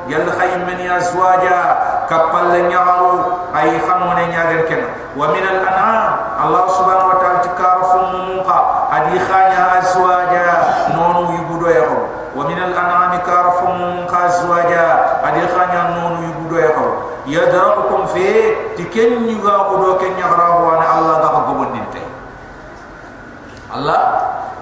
yalla 0.08 0.32
khayyim 0.36 0.62
min 0.68 0.78
yazwaja 0.84 1.58
kapal 2.08 2.52
le 2.52 2.68
nyaaru 2.68 3.24
ay 3.56 3.80
xamone 3.80 4.20
ne 4.28 4.32
nyaagal 4.36 4.62
ken 4.68 4.82
wa 5.16 5.32
min 5.32 5.40
al 5.40 5.60
an'am 5.64 6.12
allah 6.44 6.64
subhanahu 6.76 7.08
wa 7.08 7.18
ta'ala 7.22 7.38
ci 7.40 7.50
ka 7.56 7.68
rasul 7.80 8.44
adi 8.92 9.16
khanya 9.16 9.80
azwaja 9.80 10.46
nonu 10.92 11.32
yibudo 11.40 11.68
ya 11.72 11.82
ko 11.88 11.98
wa 12.36 12.42
min 12.44 12.58
al 12.60 12.72
an'am 12.76 13.16
ka 13.24 13.36
rasul 13.48 14.04
azwaja 14.12 14.84
adi 15.24 15.40
khanya 15.48 15.82
nonu 15.96 16.18
yibudo 16.28 16.56
ya 16.60 16.70
ko 16.76 16.86
yadarukum 17.24 18.04
fi 18.12 18.28
tiken 18.76 19.24
ni 19.24 19.40
ga 19.40 19.72
ko 19.72 19.74
do 19.80 19.90
ken 19.96 20.12
nyaara 20.20 20.48
wa 20.60 20.72
na 20.76 20.86
allah 21.00 21.14
da 21.24 21.28
ko 21.32 21.40
gobon 21.48 21.72
allah 23.72 24.00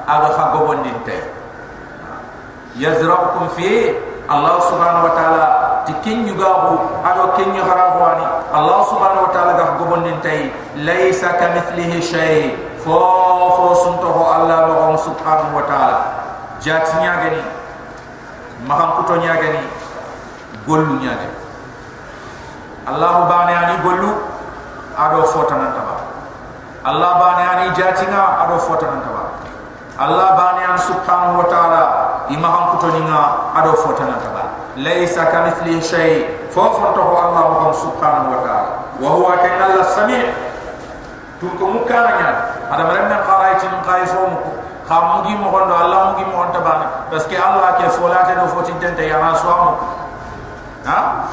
aga 0.07 0.29
fa 0.39 0.45
gobon 0.55 0.87
din 0.87 0.97
tay 1.03 1.19
fi 3.59 3.71
Allah 4.31 4.55
subhanahu 4.63 5.11
wa 5.11 5.15
ta'ala 5.19 5.45
ti 5.83 5.93
kinyu 6.07 6.39
gahu 6.39 6.79
ado 7.03 7.35
kinyu 7.35 7.59
harahwani 7.67 8.23
Allah 8.55 8.79
subhanahu 8.87 9.27
wa 9.27 9.33
ta'ala 9.35 9.53
gah 9.59 9.71
gubun 9.83 10.07
nintai 10.07 10.55
laysa 10.79 11.35
kamithlihi 11.43 11.99
shay 11.99 12.55
fo 12.87 13.03
fo 13.59 13.67
suntoho 13.83 14.23
Allah 14.31 14.71
lakum 14.71 14.95
subhanahu 14.95 15.59
wa 15.59 15.65
ta'ala. 15.67 15.99
Jati 16.63 16.95
nyagani 17.03 17.43
maham 18.71 19.03
kuto 19.03 19.19
nyagani 19.19 19.59
gollu 20.63 21.03
nyagani 21.03 21.35
Allah 22.87 23.27
bani 23.27 23.53
ani 23.59 23.75
gollu 23.83 24.11
ado 24.95 25.27
fota 25.27 25.59
nantaba 25.59 25.99
Allah 26.87 27.11
bani 27.19 27.43
ani 27.43 27.65
jati 27.75 28.07
nga 28.07 28.47
ado 28.47 28.55
fota 28.63 28.87
nantaba 28.87 29.35
Allah 29.99 30.29
bani 30.39 30.63
an 30.63 30.79
subhanahu 30.79 31.43
wa 31.43 31.47
ta'ala 31.51 31.83
imaham 32.31 32.79
kuto 32.79 32.95
nyagani 32.95 33.42
ado 33.55 33.77
fotana 33.85 34.17
taba 34.17 34.45
laysa 34.77 35.29
ka 35.29 35.45
mithli 35.45 35.77
shay 35.83 36.25
fo 36.49 36.73
fonto 36.73 37.01
ho 37.05 37.15
allah 37.17 37.43
mo 37.53 37.73
subhanahu 37.73 38.33
wa 38.33 38.41
ta'ala. 38.41 38.73
Wa 38.97 39.09
huwa 39.13 39.37
kan 39.37 39.61
allah 39.61 39.85
samii 39.85 40.33
tun 41.41 41.53
ko 41.61 41.65
mukana 41.69 42.17
nya 42.17 42.31
ada 42.73 42.83
maran 42.89 43.13
na 43.13 43.21
qaraay 43.21 43.61
tin 43.61 43.73
qaraay 43.85 44.09
so 44.09 44.25
mo 44.25 44.41
ha 44.89 44.97
mo 45.13 45.17
gi 45.29 45.37
mo 45.37 45.53
hondo 45.53 45.75
allah 45.77 46.01
mo 46.09 46.13
gi 46.17 46.25
mo 46.25 46.41
hondo 46.41 46.61
ba 46.65 47.05
parce 47.13 47.29
que 47.29 47.37
allah 47.37 47.77
ke 47.77 47.89
folate 47.93 48.33
no 48.33 48.49
foti 48.49 48.73
tente 48.81 49.05
ya 49.05 49.21
so 49.37 49.49
mo 49.53 49.71
ha? 50.89 51.29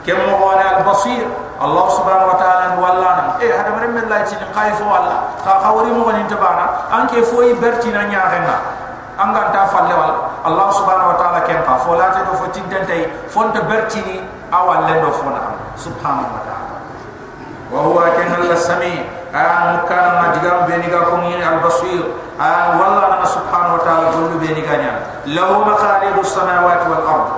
Ke 0.00 0.16
mo 0.16 0.32
wala 0.40 0.80
al 0.80 0.82
basir. 0.88 1.28
Allah 1.60 1.92
subhanahu 1.92 2.32
wa 2.32 2.38
ta'ala 2.40 2.80
walla 2.80 3.36
e 3.36 3.44
eh, 3.44 3.52
ada 3.52 3.76
maran 3.76 3.92
men 3.92 4.08
tin 4.24 4.40
qaraay 4.56 4.72
so 4.72 4.88
allah. 4.88 5.36
Ka 5.44 5.60
khawri 5.60 5.92
mo 5.92 6.08
ni 6.08 6.24
tabana 6.24 6.88
anke 6.88 7.20
foyi 7.20 7.52
bertina 7.60 8.08
nya 8.08 8.24
renna 8.32 8.79
angan 9.20 9.52
ta 9.52 9.68
falle 9.68 9.92
wal 9.92 10.12
allah 10.48 10.68
subhanahu 10.72 11.12
wa 11.12 11.16
ta'ala 11.20 11.44
ken 11.44 11.60
ka 11.60 11.76
fo 11.84 11.92
lati 12.00 12.24
do 12.24 12.32
fo 12.40 12.48
tintentay 12.48 13.04
fon 13.28 13.52
bertini 13.52 14.24
awal 14.48 14.88
le 14.88 14.96
do 15.04 15.12
fona 15.12 15.52
subhanahu 15.76 16.32
wa 16.32 16.42
ta'ala. 16.48 16.76
Wa 17.68 17.78
huwa 17.84 18.08
ken 18.16 18.32
al 18.32 18.48
sami 18.56 19.04
an 19.30 19.84
kana 19.84 20.08
ah, 20.08 20.14
majgam 20.24 20.64
beniga 20.64 21.04
ko 21.12 21.20
ni 21.20 21.36
al 21.36 21.60
basir 21.60 22.00
an 22.40 22.40
ah, 22.40 22.66
walla 22.80 23.20
na 23.20 23.26
subhanahu 23.28 23.76
wa 23.76 23.82
ta'ala 23.84 24.04
gollu 24.16 24.40
beniga 24.40 24.74
nya 24.80 24.92
lahu 25.36 25.68
maqalidu 25.68 26.24
samawati 26.24 26.86
wal 26.88 27.04
ard. 27.04 27.28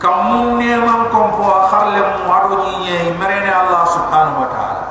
Kamu 0.00 0.58
ne 0.58 0.72
man 0.82 1.06
kom 1.12 1.30
ko 1.36 1.68
kharle 1.68 2.00
mu 2.24 2.80
ye 2.88 3.12
merene 3.20 3.52
allah 3.52 3.84
subhanahu 3.92 4.40
wa 4.40 4.48
ta'ala. 4.48 4.82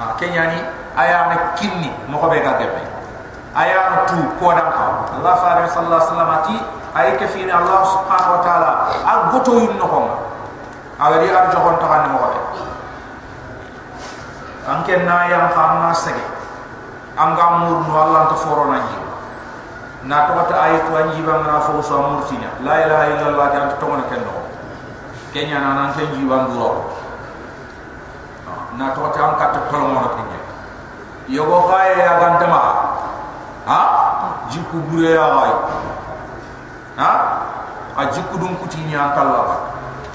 Ah 0.00 0.10
kenyani 0.16 0.62
aya 0.94 1.34
ne 1.34 1.36
kinni 1.58 1.90
mo 2.06 2.16
ko 2.22 2.30
be 2.30 2.38
ga 2.40 2.54
gebe 2.56 2.89
ayar 3.60 4.08
tu 4.08 4.16
kodam 4.40 4.68
ka 4.72 4.86
Allah 5.20 5.34
fara 5.36 5.64
sallallahu 5.68 6.00
alaihi 6.16 6.36
ati 6.40 6.56
ay 6.96 7.08
ke 7.20 7.26
fini 7.28 7.52
Allah 7.52 7.84
subhanahu 7.84 8.34
wa 8.38 8.42
taala 8.42 8.70
ak 9.04 9.18
goto 9.36 9.52
yu 9.60 9.70
no 9.76 9.84
xom 9.86 10.06
awri 10.96 11.28
ar 11.28 11.52
joxon 11.52 11.76
to 11.76 11.86
xani 11.86 12.08
mo 12.16 12.18
anke 14.70 14.94
na 15.04 15.16
yam 15.28 15.44
xamna 15.52 15.92
sege 15.92 16.24
am 17.20 17.36
mur 17.36 17.84
no 17.84 17.92
Allah 18.00 18.22
to 18.32 18.36
foro 18.40 18.64
na 18.72 18.78
ji 18.88 18.98
na 20.08 20.24
to 20.26 20.32
wata 20.40 20.54
ay 20.56 20.80
to 20.88 20.90
anji 20.96 21.20
ba 21.20 21.44
nga 21.44 21.60
fo 21.60 21.76
so 21.84 22.00
murtina 22.00 22.48
la 22.64 22.74
ilaha 22.80 23.04
illa 23.12 23.44
jan 23.52 23.66
to 23.76 23.84
ngona 23.84 24.04
ken 24.08 24.24
do 24.24 24.32
kenya 25.36 25.60
na 25.60 25.70
nan 25.76 25.88
ken 25.92 26.08
ji 26.16 26.24
ba 26.24 26.48
nguro 26.48 26.96
na 28.80 28.94
to 28.96 28.98
wata 29.04 29.18
am 29.20 29.32
kat 29.36 29.52
to 29.52 29.60
lo 29.76 30.08
kenya 30.16 30.40
yogo 31.30 31.68
kay 31.70 31.94
ya, 31.94 32.04
ya 32.08 32.12
gantama 32.18 32.58
lah 32.58 32.79
ha? 33.70 33.80
Jiku 34.50 34.82
bure 34.90 35.14
ya 35.14 35.26
way 35.38 35.52
ha 36.98 37.10
a 37.94 38.02
jiku 38.10 38.34
dum 38.34 38.58
kuti 38.58 38.82
ni 38.82 38.98
ba 38.98 39.14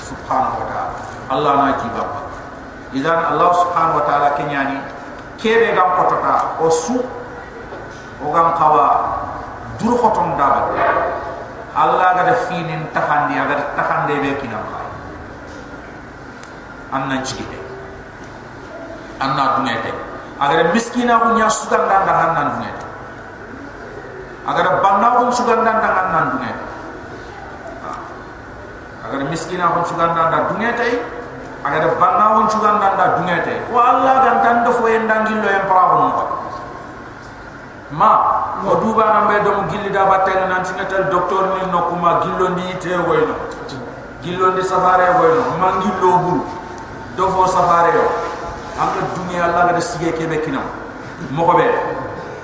subhanahu 0.03 0.59
wa 0.59 0.65
ta'ala. 0.67 0.97
Allah 1.31 1.53
na 1.63 1.71
jiba 1.79 2.03
ba 2.03 2.19
idan 2.91 3.19
allah 3.31 3.49
subhanahu 3.63 3.99
wa 3.99 4.05
ta'ala 4.07 4.29
kenya 4.35 4.61
ni 4.71 4.77
kebe 5.39 5.71
gam 5.75 5.95
kotota 5.99 6.59
o 6.59 6.67
su 6.71 6.99
o 8.19 8.25
gam 8.31 8.55
kawa 8.59 8.87
dur 9.79 9.95
khotom 9.99 10.35
daba 10.39 10.71
Allah 11.75 12.15
ga 12.23 12.35
finin 12.47 12.87
tahandi 12.95 13.35
agar 13.35 13.75
tahande 13.75 14.15
be 14.23 14.31
kina 14.39 14.55
khay 14.63 14.87
anna 16.95 17.19
chigide 17.19 17.59
anna 19.19 19.59
dunete 19.59 19.91
agar 20.39 20.71
miskina 20.71 21.19
ko 21.19 21.35
nya 21.35 21.51
sugan 21.51 21.83
dan 21.91 22.07
dan 22.07 22.17
anna 22.31 22.41
dunete 22.55 22.84
agar 24.45 24.65
banna 24.81 25.07
ko 25.17 25.31
sugan 25.33 25.65
dan 25.65 25.81
dan 25.81 25.93
anna 25.93 26.19
dunete 26.33 26.63
agar 29.05 29.19
miskina 29.29 29.73
ko 29.73 29.85
sugan 29.85 30.13
dan 30.13 30.29
dan 30.29 30.43
dunete 30.53 31.01
agar 31.65 31.83
banna 31.97 32.25
ko 32.37 32.39
sugan 32.53 32.77
dan 32.77 32.93
dan 32.97 33.09
dunete 33.21 33.53
ko 33.69 33.75
Allah 33.81 34.15
gan 34.25 34.37
tan 34.45 34.55
do 34.65 34.71
fo 34.77 34.85
endangillo 34.85 35.47
en 35.49 35.63
para 35.69 35.83
ko 35.89 36.23
ma 37.93 38.11
o 38.65 38.73
duba 38.81 39.05
na 39.13 39.19
mbé 39.29 39.45
doomu 39.45 39.69
gilli 39.69 39.89
da 39.93 40.05
batte 40.09 40.33
na 40.33 40.45
nan 40.49 40.61
singatal 40.65 41.09
docteur 41.09 41.53
ni 41.57 41.69
no 41.69 41.85
kuma 41.89 42.21
gillo 42.25 42.49
ndi 42.53 42.73
te 42.81 42.97
woyno 42.97 43.35
gillo 44.21 44.51
ndi 44.53 44.61
safare 44.65 45.05
woyno 45.21 45.43
ma 45.61 45.77
gillo 45.81 46.09
buru 46.21 46.41
do 47.15 47.29
fo 47.29 47.47
safare 47.47 47.93
yo. 47.95 48.05
Am 48.75 48.91
na 48.91 49.07
dunya 49.15 49.47
allah 49.47 49.71
ga 49.71 49.79
sige 49.79 50.11
kebe 50.11 50.43
kinam. 50.43 50.67
Mo 51.31 51.47
ko 51.47 51.55
be 51.55 51.63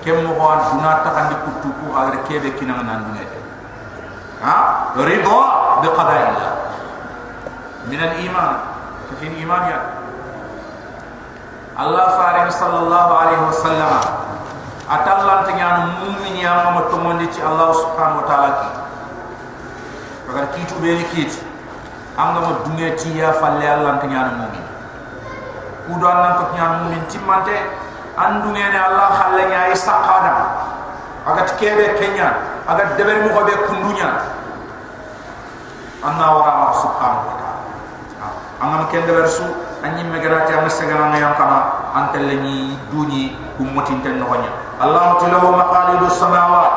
kem 0.01 0.25
mo 0.25 0.34
ko 0.36 0.46
duna 0.74 1.01
takandi 1.05 1.36
kutu 1.46 1.70
ku 1.81 1.86
agre 1.93 2.20
kebe 2.27 2.53
kinam 2.58 2.81
nan 2.86 3.05
dunya 3.10 3.25
ha? 4.41 4.55
Ridha 4.98 5.41
bi 5.81 5.88
qada'illah. 5.88 6.51
Min 7.88 8.00
al 8.01 8.13
iman. 8.25 8.51
Kafin 9.10 9.34
iman 9.38 9.62
ya. 9.70 9.79
Allah 11.77 12.08
farid 12.20 12.50
sallallahu 12.51 13.12
alaihi 13.15 13.43
wasallam 13.48 13.93
atallan 14.91 15.48
te 15.48 15.51
nyaan 15.55 16.03
mu'min 16.03 16.36
ya 16.43 16.67
ma 16.75 16.84
to 16.91 17.00
mondi 17.00 17.25
ci 17.31 17.39
allah 17.39 17.72
subhanahu 17.72 18.22
wa 18.22 18.27
ta'ala 18.27 18.50
ki 18.60 18.70
agar 20.29 20.46
kitu 20.51 20.75
be 20.84 21.00
ni 21.00 21.05
kit 21.15 21.31
am 22.20 22.36
nga 22.36 22.39
mo 22.43 22.51
dunge 22.67 22.91
ci 23.00 23.15
ya 23.15 23.31
falle 23.39 23.63
allah 23.63 23.98
te 24.03 24.05
nyaan 24.12 24.36
mu'min. 24.45 24.65
Ku 25.88 25.95
do 25.97 26.06
nan 26.12 26.38
ko 26.38 26.43
nyaan 26.54 26.73
mu'min 26.86 27.02
ci 27.08 27.17
mante 27.23 27.56
andunge 28.21 28.62
ne 28.62 28.77
Allah 28.77 29.10
khalle 29.17 29.43
nya 29.49 29.73
istaqana 29.73 30.34
aga 31.25 31.43
kebe 31.57 31.97
kenya. 31.97 32.29
Aga 32.65 32.93
deber 32.97 33.25
mu 33.25 33.29
khobe 33.34 33.53
kundunya. 33.65 34.10
Anna 36.01 36.25
wara 36.34 36.53
ma 36.65 36.69
subhanahu 36.73 37.29
wa 37.29 37.36
ta'ala. 37.38 37.62
Ha. 38.21 38.27
Angam 38.62 38.84
ken 38.89 39.05
deber 39.05 39.25
su 39.25 39.45
anyim 39.81 40.13
megara 40.13 40.45
ta 40.45 40.62
mesegana 40.62 41.10
ne 41.13 41.17
yam 41.21 41.34
kana 41.38 41.89
antel 41.97 42.25
ni 42.41 42.77
duni 42.93 43.38
ku 43.57 43.65
motin 43.65 44.01
no 44.17 44.29
nya 44.38 44.49
Allah 44.81 45.17
tilahu 45.21 45.53
maqalidu 45.53 46.10
samawat 46.10 46.73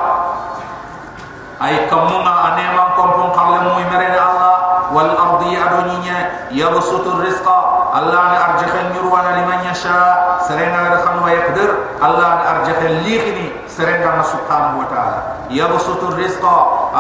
ay 1.61 1.88
kamuna 1.88 2.52
anema 2.52 2.92
kompon 2.96 3.33
khalle 3.33 3.59
mu 3.64 3.80
Allah 3.80 4.88
wal 4.92 5.12
ardi 5.16 5.57
adoninya 5.57 6.48
yabsutu 6.52 7.20
rizqa. 7.24 7.84
الله 7.94 8.30
أرجخ 8.46 8.74
النيروانا 8.74 9.30
لمن 9.38 9.59
يشاء 9.70 10.42
سرنا 10.48 10.80
رخن 10.94 11.16
ويقدر. 11.24 11.70
الله 12.02 12.33
أرجخ 12.50 12.78
الليخني 12.83 13.46
سرنا 13.70 14.22
سبحانه 14.22 14.72
وتعالى. 14.83 15.18
يبسط 15.50 16.02
الرزق. 16.02 16.44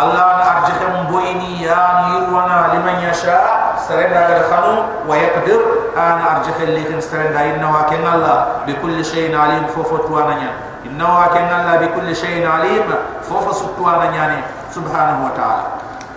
الله 0.02 0.30
أرجخ 0.54 0.78
مبويني 0.98 1.62
يا 1.62 1.82
نيروانا 2.06 2.58
لمن 2.74 3.10
يشاء 3.10 3.44
سرنا 3.88 4.22
رخن 4.38 4.66
ويقدر. 5.08 5.60
أنا 5.96 6.36
أرجخ 6.36 6.56
الليخن 6.60 7.00
سرنا 7.00 7.40
إنه 7.44 7.72
كن 7.90 8.06
الله 8.14 8.46
بكل 8.66 9.04
شيء 9.04 9.38
عليم 9.38 9.66
فوفوتوانا 9.74 10.50
إنه 10.86 11.26
كان 11.34 11.50
الله 11.60 11.74
بكل 11.86 12.16
شيء 12.16 12.50
عليم 12.50 12.86
فوف 13.28 13.46
سبحانه 13.56 14.16
يعني 14.16 14.38
سبحانه 14.70 15.18
وتعالى. 15.26 15.66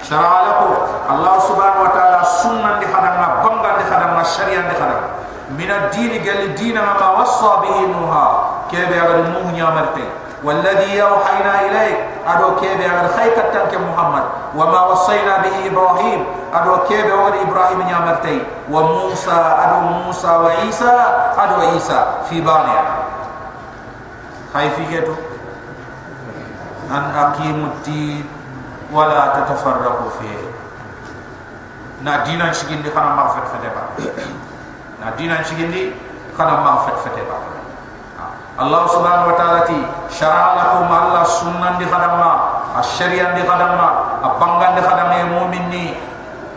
شرع 0.04 0.42
لكم. 0.42 0.72
الله 1.10 1.36
سبحانه 1.40 1.80
وتعالى 1.82 2.20
سنة 2.26 2.72
لخدمنا 2.80 3.28
بنغا 3.44 3.72
لخدمنا 3.80 4.22
الشريعة 4.22 4.62
لخدمنا 4.72 5.10
من 5.58 5.72
الدين 5.72 6.12
قال 6.28 6.42
الدين 6.52 6.76
ما 6.76 7.10
وصى 7.22 7.52
به 7.64 7.78
نوها 7.88 8.26
كيف 8.72 8.90
يغير 8.92 9.26
نوه 9.32 9.48
نعمرتين 9.58 10.10
والذي 10.44 10.98
يوحينا 10.98 11.54
إليك. 11.66 11.98
أدو 12.28 12.56
كيف 12.62 12.80
يغير 12.80 13.08
خيكة 13.18 13.42
تنك 13.54 13.74
محمد. 13.74 14.24
وما 14.56 14.82
وصينا 14.82 15.38
به 15.38 15.56
إبراهيم. 15.72 16.26
أدو 16.54 16.78
كيف 16.78 17.06
يغير 17.06 17.42
إبراهيم 17.42 17.82
نعمرتين 17.82 18.44
وموسى. 18.72 19.40
أدو 19.64 19.80
موسى 19.80 20.28
وعيسى. 20.28 20.94
أدو 21.38 21.56
عيسى 21.62 22.00
في 22.30 22.42
بانيا. 22.42 23.08
fi 24.58 24.84
geto 24.90 25.14
an 26.90 27.14
aqimu 27.14 27.78
din 27.86 28.26
wala 28.92 29.36
tatafarraqu 29.36 30.08
fi 30.20 30.32
na 32.04 32.24
dinan 32.24 32.54
shigindi 32.54 32.88
kana 32.94 33.16
ma 33.18 33.34
fet 33.36 33.46
fete 33.52 33.70
ba 33.74 33.84
na 35.04 35.12
dinan 35.18 35.44
shigindi 35.44 35.92
kana 36.38 36.62
ma 36.64 36.86
fet 36.88 36.98
fete 37.04 37.24
ba 37.28 37.38
Allah 38.58 38.90
subhanahu 38.90 39.30
wa 39.30 39.38
ta'ala 39.38 39.70
ti 39.70 39.78
syara 40.10 40.58
lakum 40.58 40.90
Allah 40.90 41.22
sunnan 41.30 41.78
di 41.78 41.86
khadamma 41.86 42.66
asyariyan 42.82 43.38
di 43.38 43.46
khadamma 43.46 44.18
abangan 44.26 44.74
di 44.74 44.82
khadamma 44.82 45.18
mu'minni 45.30 45.86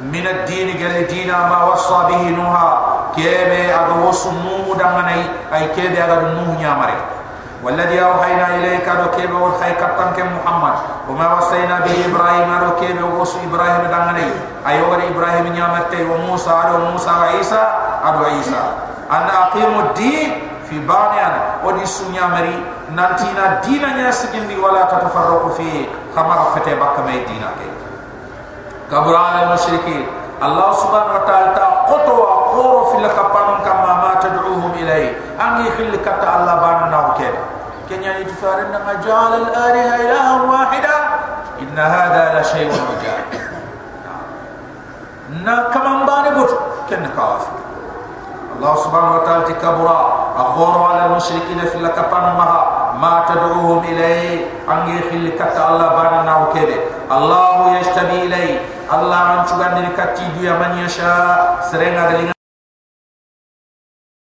min 0.08 0.24
ad-din 0.24 0.80
gal 0.80 0.96
dina 1.04 1.44
ma 1.52 1.68
wasa 1.68 2.08
bihi 2.08 2.32
nuha 2.32 2.68
kebe 3.12 3.68
aga 3.68 4.00
wasu 4.00 4.32
mu 4.32 4.72
danganai 4.80 5.28
ay 5.52 5.76
kebe 5.76 6.00
aga 6.00 6.32
nuh 6.40 6.56
nyamare 6.56 6.96
والذي 7.63 8.03
أوحينا 8.03 8.55
إليك 8.55 8.89
أدو 8.89 9.09
كيبه 9.17 9.37
والخي 9.37 9.73
كتن 9.73 10.27
محمد 10.37 10.73
وما 11.09 11.33
وصينا 11.37 11.79
به 11.79 11.95
إبراهيم 12.09 12.53
أدو 12.53 12.71
كيبه 12.79 13.05
وصو 13.19 13.37
إبراهيم 13.49 13.81
دنغني 13.89 14.29
أيوغر 14.67 14.99
إبراهيم 15.09 15.45
نعمتي 15.57 16.03
وموسى 16.05 16.51
أدو 16.63 16.77
موسى 16.91 17.09
وعيسى 17.21 17.61
أدو 18.05 18.23
عيسى 18.23 18.61
أن 19.11 19.25
أقيموا 19.41 19.81
الدين 19.81 20.29
في 20.69 20.79
بانيان 20.79 21.33
ودي 21.65 21.85
سنيا 21.85 22.25
مري 22.25 22.63
نانتينا 22.95 23.61
دينا 23.65 23.93
نياسكين 23.97 24.47
دي 24.47 24.57
ولا 24.59 24.83
تتفرقوا 24.85 25.49
فيه 25.49 25.85
خما 26.15 26.35
فتي 26.55 26.75
بك 26.75 26.99
مي 27.05 27.11
دينا 27.25 27.49
كي 27.59 27.69
كبر 28.91 29.15
على 29.15 29.43
المشركين 29.43 30.05
الله 30.43 30.73
سبحانه 30.73 31.13
وتعالى 31.15 31.49
قطوا 31.89 32.17
وقوروا 32.19 32.91
في 32.91 32.97
لكبانون 32.97 33.57
كما 33.65 33.93
ما 34.03 34.11
تدعوهم 34.21 34.71
إليه 34.75 35.17
أني 35.41 35.69
خلك 35.77 36.05
الله 36.37 36.55
بانا 36.55 36.85
ناو 36.91 37.05
كيدا 37.90 38.12
كن 38.12 38.20
يتفارن 38.20 38.80
مجال 38.88 39.32
الآلهة 39.42 39.94
إله 39.96 40.50
واحدا 40.50 40.96
إن 41.60 41.78
هذا 41.78 42.40
لشيء 42.40 42.70
مجال 42.70 43.22
نا 45.44 45.62
كمان 45.74 46.06
باني 46.06 46.30
بوت 46.34 46.58
كن 46.90 47.06
كافر. 47.16 47.52
الله 48.56 48.76
سبحانه 48.76 49.16
وتعالى 49.16 49.44
تكبر 49.44 49.88
أخبر 50.36 50.86
على 50.86 51.06
المشركين 51.06 51.58
في 51.72 51.78
لكبان 51.78 52.22
مها 52.22 52.60
ما 53.00 53.24
تدعوهم 53.28 53.84
إليه. 53.84 54.46
أن 54.68 54.88
يخل 54.88 55.32
كتا 55.38 55.68
الله 55.68 55.88
بانا 55.88 56.22
ناو 56.22 56.52
كده. 56.54 56.78
الله 57.12 57.78
يشتبي 57.78 58.22
إليه. 58.22 58.60
الله 58.92 59.40
أنشغان 59.40 59.74
لكتي 59.82 60.26
ديا 60.38 60.52
من 60.52 60.78
يشاء. 60.78 61.58
سرنا 61.72 62.30